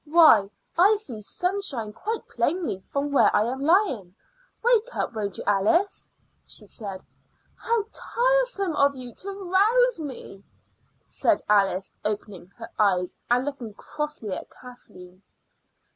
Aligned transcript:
Why, 0.05 0.49
I 0.79 0.95
see 0.95 1.21
sunshine 1.21 1.93
quite 1.93 2.27
plainly 2.27 2.83
from 2.89 3.11
where 3.11 3.29
I 3.35 3.43
am 3.43 3.61
lying. 3.61 4.15
Wake 4.63 4.95
up, 4.95 5.13
won't 5.13 5.37
you, 5.37 5.43
Alice?" 5.45 6.09
she 6.47 6.65
said. 6.65 7.05
"How 7.55 7.85
tiresome 7.93 8.75
of 8.77 8.95
you 8.95 9.13
to 9.13 9.29
rouse 9.31 9.99
me!" 9.99 10.43
said 11.05 11.43
Alice, 11.47 11.93
opening 12.03 12.47
her 12.57 12.71
eyes 12.79 13.15
and 13.29 13.45
looking 13.45 13.75
crossly 13.75 14.31
at 14.33 14.49
Kathleen. 14.49 15.21